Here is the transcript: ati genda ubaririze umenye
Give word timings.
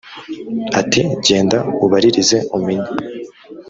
ati 0.79 1.01
genda 1.25 1.57
ubaririze 1.85 2.37
umenye 2.57 2.89